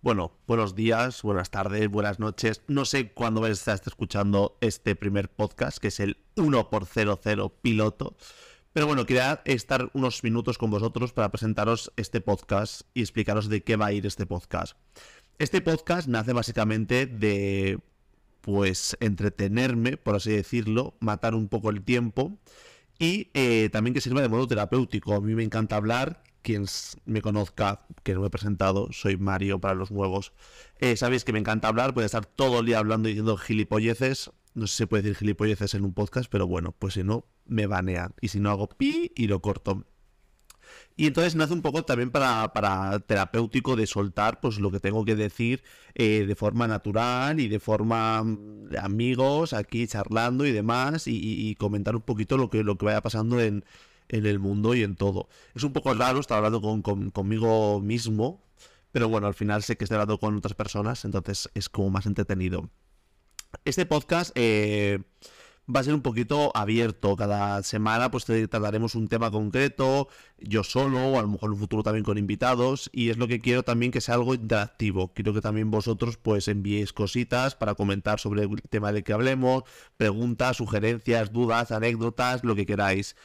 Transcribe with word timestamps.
Bueno, 0.00 0.30
buenos 0.46 0.76
días, 0.76 1.22
buenas 1.22 1.50
tardes, 1.50 1.88
buenas 1.88 2.20
noches. 2.20 2.62
No 2.68 2.84
sé 2.84 3.10
cuándo 3.10 3.44
estar 3.48 3.80
escuchando 3.84 4.56
este 4.60 4.94
primer 4.94 5.28
podcast, 5.28 5.78
que 5.78 5.88
es 5.88 5.98
el 5.98 6.18
1x00 6.36 7.52
piloto. 7.60 8.16
Pero 8.72 8.86
bueno, 8.86 9.06
quería 9.06 9.42
estar 9.44 9.90
unos 9.94 10.22
minutos 10.22 10.56
con 10.56 10.70
vosotros 10.70 11.12
para 11.12 11.32
presentaros 11.32 11.92
este 11.96 12.20
podcast 12.20 12.82
y 12.94 13.00
explicaros 13.00 13.48
de 13.48 13.64
qué 13.64 13.74
va 13.74 13.86
a 13.86 13.92
ir 13.92 14.06
este 14.06 14.24
podcast. 14.24 14.76
Este 15.40 15.60
podcast 15.60 16.06
nace 16.06 16.32
básicamente 16.32 17.06
de, 17.06 17.80
pues, 18.40 18.96
entretenerme, 19.00 19.96
por 19.96 20.14
así 20.14 20.30
decirlo, 20.30 20.94
matar 21.00 21.34
un 21.34 21.48
poco 21.48 21.70
el 21.70 21.82
tiempo 21.82 22.38
y 23.00 23.30
eh, 23.34 23.68
también 23.72 23.94
que 23.94 24.00
sirva 24.00 24.22
de 24.22 24.28
modo 24.28 24.46
terapéutico. 24.46 25.14
A 25.14 25.20
mí 25.20 25.34
me 25.34 25.42
encanta 25.42 25.74
hablar, 25.74 26.22
quien 26.42 26.66
me 27.04 27.22
conozca, 27.22 27.86
que 28.02 28.14
no 28.14 28.20
me 28.20 28.28
he 28.28 28.30
presentado, 28.30 28.88
soy 28.92 29.16
Mario 29.16 29.60
para 29.60 29.74
los 29.74 29.90
nuevos. 29.90 30.32
Eh, 30.78 30.96
Sabéis 30.96 31.24
que 31.24 31.32
me 31.32 31.38
encanta 31.38 31.68
hablar, 31.68 31.94
puedo 31.94 32.06
estar 32.06 32.26
todo 32.26 32.60
el 32.60 32.66
día 32.66 32.78
hablando 32.78 33.08
y 33.08 33.12
diciendo 33.12 33.36
gilipolleces. 33.36 34.30
No 34.54 34.66
sé 34.66 34.72
si 34.72 34.76
se 34.78 34.86
puede 34.86 35.02
decir 35.02 35.16
gilipolleces 35.18 35.74
en 35.74 35.84
un 35.84 35.94
podcast, 35.94 36.30
pero 36.30 36.46
bueno, 36.46 36.74
pues 36.78 36.94
si 36.94 37.04
no, 37.04 37.26
me 37.46 37.66
banean. 37.66 38.14
Y 38.20 38.28
si 38.28 38.40
no, 38.40 38.50
hago 38.50 38.68
pi 38.68 39.12
y 39.14 39.26
lo 39.26 39.40
corto. 39.40 39.84
Y 40.96 41.06
entonces 41.06 41.36
nace 41.36 41.52
un 41.54 41.62
poco 41.62 41.84
también 41.84 42.10
para, 42.10 42.52
para 42.52 42.98
terapéutico 43.00 43.76
de 43.76 43.86
soltar 43.86 44.40
pues 44.40 44.58
lo 44.58 44.70
que 44.70 44.80
tengo 44.80 45.04
que 45.04 45.16
decir 45.16 45.62
eh, 45.94 46.24
de 46.26 46.34
forma 46.34 46.66
natural 46.66 47.40
y 47.40 47.48
de 47.48 47.60
forma 47.60 48.22
mm, 48.22 48.68
de 48.70 48.78
amigos 48.78 49.52
aquí 49.52 49.86
charlando 49.86 50.44
y 50.44 50.52
demás 50.52 51.06
y, 51.06 51.16
y 51.16 51.54
comentar 51.54 51.94
un 51.96 52.02
poquito 52.02 52.36
lo 52.36 52.50
que, 52.50 52.64
lo 52.64 52.76
que 52.76 52.86
vaya 52.86 53.00
pasando 53.00 53.40
en, 53.40 53.64
en 54.08 54.26
el 54.26 54.38
mundo 54.38 54.74
y 54.74 54.82
en 54.82 54.96
todo. 54.96 55.28
Es 55.54 55.64
un 55.64 55.72
poco 55.72 55.94
raro 55.94 56.20
estar 56.20 56.38
hablando 56.38 56.60
con, 56.60 57.10
conmigo 57.10 57.80
mismo, 57.80 58.42
pero 58.92 59.08
bueno, 59.08 59.26
al 59.26 59.34
final 59.34 59.62
sé 59.62 59.76
que 59.76 59.84
estoy 59.84 59.96
hablando 59.96 60.18
con 60.18 60.36
otras 60.36 60.54
personas, 60.54 61.04
entonces 61.04 61.50
es 61.54 61.68
como 61.68 61.90
más 61.90 62.06
entretenido. 62.06 62.70
Este 63.64 63.86
podcast 63.86 64.30
eh, 64.34 65.00
va 65.74 65.80
a 65.80 65.84
ser 65.84 65.94
un 65.94 66.02
poquito 66.02 66.50
abierto. 66.54 67.16
Cada 67.16 67.62
semana 67.62 68.10
pues 68.10 68.24
trataremos 68.24 68.94
un 68.94 69.08
tema 69.08 69.30
concreto, 69.30 70.08
yo 70.38 70.64
solo, 70.64 70.98
o 71.08 71.18
a 71.18 71.22
lo 71.22 71.28
mejor 71.28 71.48
en 71.48 71.54
un 71.54 71.58
futuro 71.58 71.82
también 71.82 72.04
con 72.04 72.18
invitados. 72.18 72.90
Y 72.92 73.10
es 73.10 73.18
lo 73.18 73.28
que 73.28 73.40
quiero 73.40 73.62
también 73.62 73.92
que 73.92 74.00
sea 74.00 74.14
algo 74.14 74.34
interactivo. 74.34 75.12
Quiero 75.12 75.34
que 75.34 75.40
también 75.40 75.70
vosotros 75.70 76.16
pues 76.16 76.48
enviéis 76.48 76.92
cositas 76.92 77.54
para 77.54 77.74
comentar 77.74 78.20
sobre 78.20 78.42
el 78.42 78.62
tema 78.70 78.92
del 78.92 79.04
que 79.04 79.12
hablemos, 79.12 79.64
preguntas, 79.96 80.56
sugerencias, 80.56 81.32
dudas, 81.32 81.70
anécdotas, 81.70 82.44
lo 82.44 82.54
que 82.54 82.66
queráis. 82.66 83.16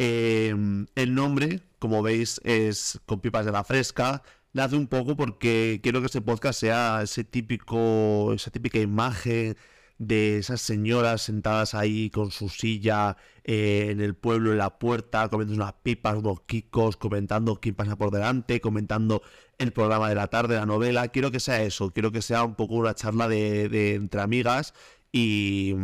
Em, 0.00 0.86
el 0.94 1.12
nombre, 1.14 1.60
como 1.80 2.02
veis, 2.02 2.40
es 2.44 3.00
con 3.04 3.20
pipas 3.20 3.44
de 3.44 3.50
la 3.52 3.64
fresca. 3.64 4.22
Nace 4.52 4.76
un 4.76 4.86
poco 4.86 5.16
porque 5.16 5.80
quiero 5.82 6.00
que 6.00 6.06
este 6.06 6.20
podcast 6.22 6.60
sea 6.60 7.02
ese 7.02 7.24
típico, 7.24 8.32
esa 8.32 8.50
típica 8.52 8.78
imagen 8.78 9.56
de 9.98 10.38
esas 10.38 10.60
señoras 10.60 11.22
sentadas 11.22 11.74
ahí 11.74 12.10
con 12.10 12.30
su 12.30 12.48
silla 12.48 13.16
eh, 13.42 13.88
en 13.90 14.00
el 14.00 14.14
pueblo, 14.14 14.52
en 14.52 14.58
la 14.58 14.78
puerta, 14.78 15.28
comiendo 15.28 15.54
unas 15.54 15.72
pipas, 15.82 16.16
unos 16.16 16.42
kikos, 16.42 16.96
comentando 16.96 17.56
quién 17.60 17.74
pasa 17.74 17.96
por 17.96 18.12
delante, 18.12 18.60
comentando 18.60 19.22
el 19.58 19.72
programa 19.72 20.08
de 20.08 20.14
la 20.14 20.28
tarde, 20.28 20.54
la 20.56 20.66
novela. 20.66 21.08
Quiero 21.08 21.32
que 21.32 21.40
sea 21.40 21.62
eso, 21.62 21.90
quiero 21.90 22.12
que 22.12 22.22
sea 22.22 22.44
un 22.44 22.54
poco 22.54 22.74
una 22.74 22.94
charla 22.94 23.28
de 23.28 23.94
entre 23.94 24.20
amigas 24.20 24.74
y 25.12 25.74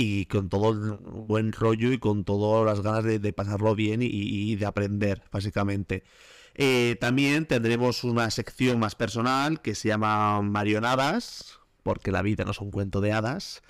y 0.00 0.26
con 0.26 0.48
todo 0.48 0.70
el 0.70 0.92
buen 1.26 1.50
rollo 1.50 1.92
y 1.92 1.98
con 1.98 2.22
todas 2.22 2.64
las 2.64 2.84
ganas 2.84 3.02
de, 3.02 3.32
pasarlo 3.32 3.74
bien 3.74 3.98
y, 4.00 4.54
de 4.54 4.64
aprender, 4.64 5.24
básicamente. 5.32 6.04
Eh, 6.54 6.96
también 7.00 7.46
tendremos 7.46 8.04
una 8.04 8.30
sección 8.30 8.78
más 8.78 8.94
personal 8.94 9.60
que 9.60 9.74
se 9.74 9.88
llama 9.88 10.40
Marionadas, 10.40 11.58
porque 11.82 12.12
la 12.12 12.22
vida 12.22 12.44
no 12.44 12.52
es 12.52 12.60
un 12.60 12.70
cuento 12.70 13.00
de 13.00 13.10
hadas. 13.10 13.64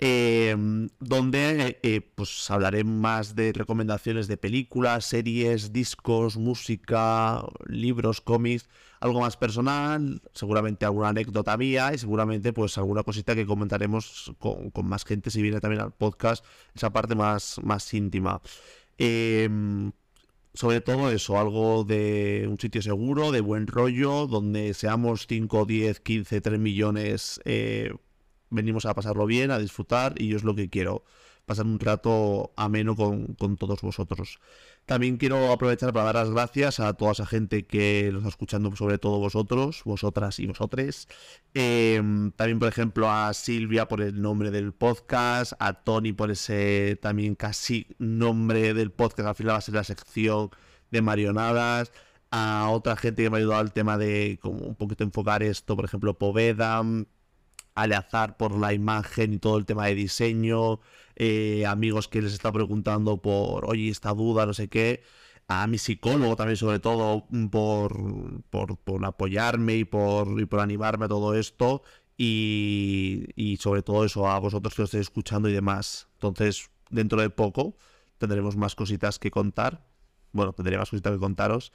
Em, 0.00 0.88
donde 1.00 1.80
eh, 1.82 2.00
pues 2.14 2.48
hablaré 2.52 2.84
más 2.84 3.34
de 3.34 3.52
recomendaciones 3.52 4.28
de 4.28 4.36
películas, 4.36 5.04
series, 5.06 5.72
discos, 5.72 6.36
música, 6.36 7.44
libros, 7.66 8.20
cómics, 8.20 8.68
algo 9.00 9.20
más 9.20 9.36
personal, 9.36 10.22
seguramente 10.34 10.84
alguna 10.84 11.08
anécdota 11.08 11.56
mía 11.56 11.92
y 11.94 11.98
seguramente 11.98 12.52
pues 12.52 12.78
alguna 12.78 13.02
cosita 13.02 13.34
que 13.34 13.44
comentaremos 13.44 14.32
con, 14.38 14.70
más 14.84 15.04
gente 15.04 15.30
si 15.32 15.42
viene 15.42 15.60
también 15.60 15.82
al 15.82 15.92
podcast, 15.92 16.44
esa 16.76 16.92
parte 16.92 17.16
más, 17.16 17.60
más 17.64 17.92
íntima. 17.92 18.40
Em, 18.98 19.90
sobre 20.54 20.80
todo 20.80 21.10
eso, 21.10 21.38
algo 21.38 21.84
de 21.84 22.46
un 22.48 22.58
sitio 22.58 22.82
seguro, 22.82 23.32
de 23.32 23.40
buen 23.40 23.66
rollo, 23.66 24.26
donde 24.28 24.74
seamos 24.74 25.26
5, 25.28 25.64
10, 25.66 26.00
15, 26.00 26.40
3 26.40 26.58
millones 26.60 27.40
eh, 27.44 27.92
venimos 28.50 28.86
a 28.86 28.94
pasarlo 28.94 29.26
bien, 29.26 29.50
a 29.50 29.58
disfrutar 29.58 30.14
y 30.16 30.28
yo 30.28 30.36
es 30.36 30.44
lo 30.44 30.54
que 30.54 30.68
quiero, 30.68 31.04
pasar 31.46 31.66
un 31.66 31.80
rato 31.80 32.52
ameno 32.56 32.94
con, 32.94 33.36
todos 33.56 33.80
vosotros. 33.80 34.38
También 34.86 35.16
quiero 35.16 35.52
aprovechar 35.52 35.92
para 35.92 36.06
dar 36.06 36.14
las 36.16 36.30
gracias 36.30 36.80
a 36.80 36.94
toda 36.94 37.12
esa 37.12 37.26
gente 37.26 37.66
que 37.66 38.10
nos 38.12 38.20
está 38.20 38.28
escuchando, 38.30 38.74
sobre 38.76 38.98
todo 38.98 39.18
vosotros, 39.18 39.82
vosotras 39.84 40.38
y 40.38 40.46
vosotres. 40.46 41.08
Em, 41.54 42.30
también, 42.32 42.58
por 42.58 42.68
ejemplo, 42.68 43.10
a 43.10 43.34
Silvia 43.34 43.88
por 43.88 44.00
el 44.00 44.20
nombre 44.22 44.50
del 44.50 44.72
podcast, 44.72 45.52
a 45.58 45.72
Tony 45.74 46.12
por 46.12 46.30
ese 46.30 46.98
también 47.02 47.34
casi 47.34 47.86
nombre 47.98 48.74
del 48.74 48.92
podcast, 48.92 49.28
al 49.28 49.34
final 49.34 49.54
va 49.54 49.58
a 49.58 49.62
ser 49.62 49.74
la 49.74 49.84
sección 49.84 50.50
de 50.90 51.02
marionadas 51.02 51.92
a 52.30 52.68
otra 52.70 52.96
gente 52.96 53.22
que 53.22 53.30
me 53.30 53.36
ha 53.36 53.40
ayudado 53.40 53.60
al 53.60 53.72
tema 53.72 53.98
de 53.98 54.38
como 54.42 54.66
un 54.66 54.74
poquito 54.74 55.04
enfocar 55.04 55.42
esto, 55.42 55.76
por 55.76 55.84
ejemplo, 55.84 56.18
Poveda, 56.18 56.82
Aleazar 57.82 58.36
por 58.36 58.56
la 58.58 58.72
imagen 58.72 59.32
y 59.32 59.38
todo 59.38 59.58
el 59.58 59.66
tema 59.66 59.86
de 59.86 59.94
diseño, 59.94 60.80
eh, 61.16 61.66
amigos 61.66 62.08
que 62.08 62.22
les 62.22 62.32
está 62.32 62.52
preguntando 62.52 63.22
por, 63.22 63.66
oye, 63.66 63.88
esta 63.88 64.12
duda, 64.14 64.46
no 64.46 64.54
sé 64.54 64.68
qué, 64.68 65.02
a 65.48 65.66
mi 65.66 65.78
psicólogo 65.78 66.36
también 66.36 66.56
sobre 66.56 66.78
todo 66.78 67.26
por, 67.50 68.42
por, 68.50 69.04
apoyarme 69.04 69.76
y 69.76 69.84
por, 69.84 70.40
y 70.40 70.44
por 70.44 70.60
animarme 70.60 71.06
a 71.06 71.08
todo 71.08 71.34
esto 71.34 71.82
y, 72.18 73.56
sobre 73.60 73.82
todo 73.82 74.04
eso 74.04 74.28
a 74.28 74.38
vosotros 74.38 74.74
que 74.74 74.82
os 74.82 74.88
estéis 74.88 75.02
escuchando 75.02 75.48
y 75.48 75.52
demás. 75.52 76.08
Entonces, 76.14 76.70
dentro 76.90 77.20
de 77.20 77.30
poco 77.30 77.76
tendremos 78.18 78.56
más 78.56 78.74
cositas 78.74 79.18
que 79.18 79.30
contar. 79.30 79.86
Bueno, 80.32 80.52
tendré 80.52 80.76
más 80.76 80.90
cositas 80.90 81.12
que 81.12 81.18
contaros 81.18 81.72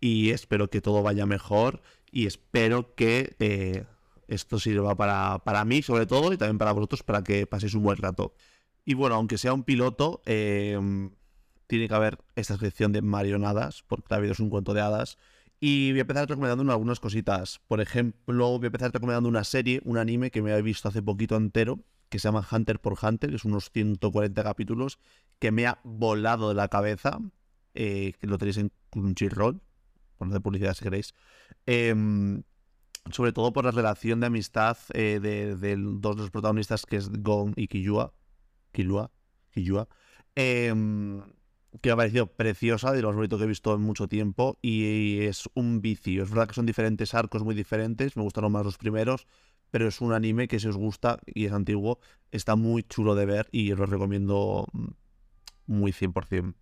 y 0.00 0.30
espero 0.30 0.70
que 0.70 0.80
todo 0.80 1.02
vaya 1.02 1.26
mejor 1.26 1.82
y 2.10 2.26
espero 2.26 2.94
que... 2.94 3.36
Eh, 3.40 3.84
esto 4.28 4.58
sirva 4.58 4.96
para, 4.96 5.40
para 5.44 5.64
mí 5.64 5.82
sobre 5.82 6.06
todo 6.06 6.32
y 6.32 6.36
también 6.36 6.58
para 6.58 6.72
vosotros 6.72 7.02
para 7.02 7.22
que 7.22 7.46
paséis 7.46 7.74
un 7.74 7.82
buen 7.82 7.98
rato. 7.98 8.34
Y 8.84 8.94
bueno, 8.94 9.16
aunque 9.16 9.36
sea 9.36 9.52
un 9.52 9.64
piloto, 9.64 10.22
em, 10.26 11.10
tiene 11.66 11.88
que 11.88 11.94
haber 11.94 12.18
esta 12.36 12.56
sección 12.56 12.92
de 12.92 13.02
marionadas, 13.02 13.82
porque 13.88 14.06
la 14.10 14.20
vida 14.20 14.32
es 14.32 14.40
un 14.40 14.48
cuento 14.48 14.74
de 14.74 14.80
hadas. 14.80 15.18
Y 15.58 15.90
voy 15.90 15.98
a 15.98 16.02
empezar 16.02 16.28
recomendando 16.28 16.70
algunas 16.70 17.00
cositas. 17.00 17.60
Por 17.66 17.80
ejemplo, 17.80 18.58
voy 18.58 18.64
a 18.64 18.66
empezar 18.66 18.92
recomendando 18.92 19.28
una 19.28 19.42
serie, 19.42 19.80
un 19.84 19.98
anime 19.98 20.30
que 20.30 20.40
me 20.40 20.52
he 20.54 20.62
visto 20.62 20.88
hace 20.88 21.02
poquito 21.02 21.36
entero, 21.36 21.80
que 22.08 22.20
se 22.20 22.28
llama 22.28 22.46
Hunter 22.48 22.78
por 22.78 22.96
Hunter, 23.02 23.30
que 23.30 23.36
es 23.36 23.44
unos 23.44 23.70
140 23.72 24.44
capítulos, 24.44 25.00
que 25.40 25.50
me 25.50 25.66
ha 25.66 25.80
volado 25.82 26.48
de 26.50 26.54
la 26.54 26.68
cabeza, 26.68 27.18
eh, 27.74 28.12
que 28.20 28.26
lo 28.28 28.38
tenéis 28.38 28.58
en 28.58 28.70
Crunchyroll, 28.90 29.60
no 30.20 30.26
hacer 30.28 30.42
publicidad 30.42 30.74
si 30.74 30.84
queréis. 30.84 31.14
Eh, 31.66 31.92
sobre 33.10 33.32
todo 33.32 33.52
por 33.52 33.64
la 33.64 33.70
relación 33.70 34.20
de 34.20 34.26
amistad 34.26 34.76
eh, 34.92 35.20
de, 35.20 35.76
dos 35.76 36.16
de 36.16 36.22
los 36.22 36.30
protagonistas, 36.30 36.86
que 36.86 36.96
es 36.96 37.10
Gon 37.10 37.52
y 37.56 37.68
Killua, 37.68 38.12
Killua, 38.72 39.10
Killua 39.50 39.88
em, 40.34 41.22
que 41.80 41.90
me 41.90 41.92
ha 41.92 41.96
parecido 41.96 42.26
preciosa, 42.26 42.92
de 42.92 43.02
lo 43.02 43.08
más 43.08 43.16
bonito 43.16 43.38
que 43.38 43.44
he 43.44 43.48
visto 43.48 43.74
en 43.74 43.82
mucho 43.82 44.08
tiempo, 44.08 44.58
y 44.62 45.20
es 45.20 45.48
un 45.54 45.80
vicio. 45.80 46.22
Es 46.22 46.30
verdad 46.30 46.48
que 46.48 46.54
son 46.54 46.66
diferentes 46.66 47.14
arcos 47.14 47.42
muy 47.42 47.54
diferentes, 47.54 48.16
me 48.16 48.22
gustaron 48.22 48.52
más 48.52 48.64
los 48.64 48.78
primeros, 48.78 49.26
pero 49.70 49.88
es 49.88 50.00
un 50.00 50.12
anime 50.12 50.48
que 50.48 50.58
si 50.58 50.68
os 50.68 50.76
gusta 50.76 51.18
y 51.26 51.46
es 51.46 51.52
antiguo, 51.52 51.98
está 52.30 52.56
muy 52.56 52.82
chulo 52.82 53.14
de 53.14 53.26
ver 53.26 53.48
y 53.52 53.72
os 53.72 53.78
lo 53.78 53.86
recomiendo 53.86 54.66
mm, 54.72 54.86
muy 55.66 55.92
100%. 55.92 56.54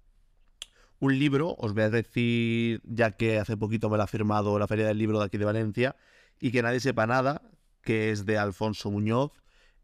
Un 1.00 1.19
libro, 1.19 1.54
os 1.58 1.74
voy 1.74 1.82
a 1.82 1.90
decir, 1.90 2.80
ya 2.84 3.10
que 3.10 3.38
hace 3.38 3.56
poquito 3.56 3.90
me 3.90 3.96
lo 3.96 4.04
ha 4.04 4.06
firmado 4.06 4.58
la 4.58 4.66
Feria 4.66 4.86
del 4.86 4.98
Libro 4.98 5.19
de 5.19 5.26
aquí 5.26 5.36
de 5.36 5.44
Valencia, 5.44 5.96
y 6.44 6.50
que 6.52 6.61
nadie 6.61 6.79
sepa 6.79 7.06
nada, 7.06 7.41
que 7.81 8.11
es 8.11 8.26
de 8.26 8.37
Alfonso 8.37 8.91
Muñoz. 8.91 9.32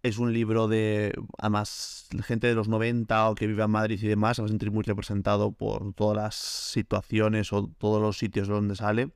Es 0.03 0.19
un 0.19 0.35
libro 0.35 0.69
de, 0.69 1.11
además, 1.39 2.07
gente 2.23 2.49
de 2.49 2.55
los 2.55 2.69
90 2.69 3.31
o 3.31 3.35
que 3.35 3.47
vive 3.47 3.63
en 3.63 3.71
Madrid 3.71 3.99
y 4.03 4.07
demás, 4.07 4.37
se 4.37 4.43
va 4.43 4.47
a 4.47 4.51
sentir 4.51 4.71
muy 4.71 4.83
representado 4.83 5.53
por 5.53 5.95
todas 5.95 6.19
las 6.19 6.35
situaciones 6.35 7.55
o 7.55 7.71
todos 7.79 8.03
los 8.03 8.19
sitios 8.19 8.47
donde 8.47 8.77
sale. 8.77 9.11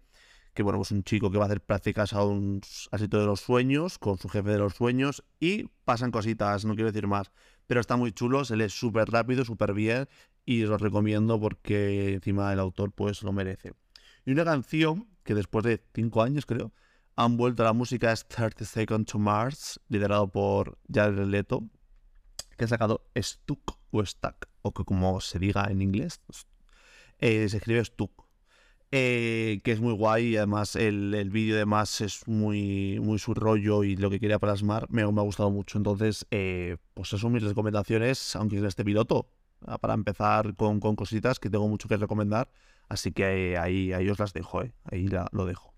Que 0.54 0.62
bueno, 0.62 0.78
pues 0.78 0.90
un 0.90 1.04
chico 1.04 1.30
que 1.30 1.36
va 1.36 1.44
a 1.44 1.48
hacer 1.48 1.60
prácticas 1.60 2.14
a 2.14 2.24
un 2.24 2.62
sitio 2.64 3.20
de 3.20 3.26
los 3.26 3.40
sueños, 3.40 3.98
con 3.98 4.16
su 4.16 4.30
jefe 4.30 4.48
de 4.48 4.58
los 4.58 4.72
sueños, 4.72 5.22
y 5.38 5.64
pasan 5.84 6.12
cositas, 6.12 6.64
no 6.64 6.74
quiero 6.74 6.90
decir 6.90 7.06
más. 7.06 7.30
Pero 7.66 7.78
está 7.78 7.98
muy 7.98 8.12
chulo, 8.12 8.46
se 8.46 8.56
lee 8.56 8.70
súper 8.70 9.10
rápido, 9.10 9.44
súper 9.44 9.74
bien, 9.74 10.08
y 10.46 10.64
os 10.64 10.80
recomiendo 10.80 11.38
porque 11.38 12.14
encima 12.14 12.50
el 12.54 12.58
autor 12.58 12.92
pues 12.92 13.22
lo 13.22 13.34
merece. 13.34 13.74
Y 14.24 14.32
una 14.32 14.46
canción 14.46 15.08
que 15.24 15.34
después 15.34 15.62
de 15.62 15.82
cinco 15.92 16.22
años, 16.22 16.46
creo, 16.46 16.72
han 17.16 17.36
vuelto 17.36 17.62
a 17.62 17.66
la 17.66 17.72
música 17.72 18.12
es 18.12 18.26
30 18.26 18.64
Seconds 18.64 19.10
to 19.10 19.18
Mars, 19.18 19.80
liderado 19.88 20.28
por 20.28 20.78
Jared 20.92 21.26
Leto, 21.26 21.64
que 22.56 22.64
ha 22.64 22.68
sacado 22.68 23.06
Stuck 23.16 23.78
o 23.90 24.04
Stuck, 24.04 24.48
o 24.62 24.72
que 24.72 24.84
como 24.84 25.20
se 25.20 25.38
diga 25.38 25.66
en 25.70 25.82
inglés, 25.82 26.20
eh, 27.18 27.48
se 27.48 27.56
escribe 27.58 27.84
Stuck. 27.84 28.24
Eh, 28.96 29.60
que 29.64 29.72
es 29.72 29.80
muy 29.80 29.92
guay 29.92 30.26
y 30.26 30.36
además 30.36 30.76
el, 30.76 31.12
el 31.14 31.28
vídeo 31.30 31.56
además 31.56 32.00
es 32.00 32.28
muy, 32.28 33.00
muy 33.00 33.18
su 33.18 33.34
rollo 33.34 33.82
y 33.82 33.96
lo 33.96 34.08
que 34.08 34.20
quería 34.20 34.38
plasmar 34.38 34.86
me, 34.88 35.04
me 35.10 35.20
ha 35.20 35.24
gustado 35.24 35.50
mucho. 35.50 35.78
Entonces, 35.78 36.26
eh, 36.30 36.76
pues 36.94 37.08
eso 37.08 37.18
son 37.18 37.32
mis 37.32 37.42
recomendaciones, 37.42 38.36
aunque 38.36 38.58
en 38.58 38.66
este 38.66 38.84
piloto, 38.84 39.26
ah, 39.66 39.78
para 39.78 39.94
empezar 39.94 40.54
con, 40.54 40.78
con, 40.78 40.94
cositas 40.94 41.40
que 41.40 41.50
tengo 41.50 41.66
mucho 41.66 41.88
que 41.88 41.96
recomendar. 41.96 42.48
Así 42.88 43.10
que 43.10 43.58
ahí, 43.58 43.92
ahí 43.92 44.08
os 44.08 44.18
las 44.20 44.32
dejo, 44.32 44.60
ahí 44.84 45.08
la, 45.08 45.26
lo 45.32 45.44
dejo. 45.44 45.73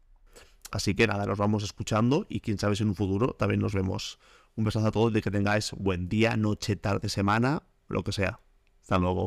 Así 0.70 0.94
que 0.94 1.06
nada, 1.06 1.26
nos 1.26 1.38
vamos 1.38 1.62
escuchando 1.62 2.26
y 2.28 2.40
quién 2.40 2.58
sabe 2.58 2.76
si 2.76 2.82
en 2.82 2.90
un 2.90 2.94
futuro 2.94 3.34
también 3.38 3.60
nos 3.60 3.74
vemos. 3.74 4.18
Un 4.56 4.64
besazo 4.64 4.86
a 4.86 4.92
todos 4.92 5.14
y 5.14 5.20
que 5.20 5.30
tengáis 5.30 5.72
buen 5.72 6.08
día, 6.08 6.36
noche, 6.36 6.76
tarde, 6.76 7.08
semana, 7.08 7.62
lo 7.88 8.02
que 8.02 8.12
sea. 8.12 8.40
Hasta 8.82 8.98
luego. 8.98 9.24